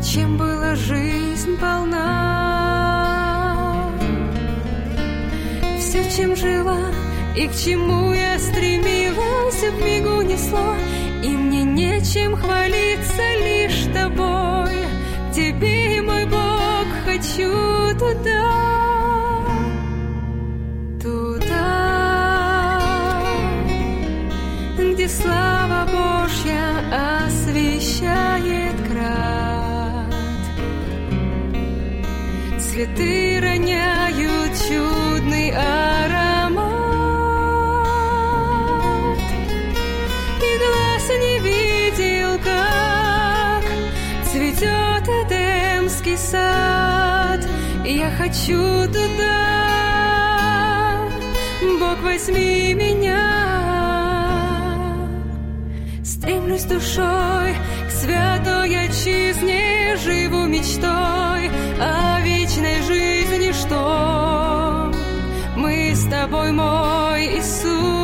чем 0.01 0.39
была 0.39 0.75
жизнь 0.75 1.59
полна. 1.59 3.11
Все, 5.79 6.11
чем 6.17 6.35
жила 6.35 6.81
и 7.37 7.47
к 7.47 7.55
чему 7.55 8.15
я 8.15 8.39
стремилась, 8.39 9.63
в 9.63 9.85
мигу 9.85 10.23
несло, 10.23 10.77
и 11.23 11.29
мне 11.29 11.63
нечем 11.63 12.37
хвалиться 12.37 13.23
лишь 13.45 13.85
тобой. 13.93 14.73
тебе, 15.35 16.01
мой 16.01 16.25
Бог, 16.25 16.87
хочу 17.05 17.53
туда, 17.99 18.84
сад, 46.35 47.41
я 47.85 48.11
хочу 48.19 48.87
туда. 48.87 49.39
Бог, 51.81 51.99
возьми 52.03 52.75
меня. 52.75 53.25
Стремлюсь 56.05 56.65
душой 56.65 57.55
к 57.89 57.91
святой 57.91 58.71
отчизне, 58.85 59.97
живу 60.05 60.47
мечтой 60.47 61.51
о 61.81 62.21
вечной 62.23 62.83
жизни, 62.91 63.53
что 63.53 64.93
мы 65.57 65.95
с 65.95 66.05
тобой, 66.09 66.53
мой 66.53 67.39
Иисус. 67.39 68.04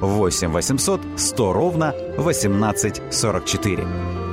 8 0.00 0.52
800 0.52 1.00
100 1.16 1.52
ровно 1.52 1.94
1844. 2.18 4.25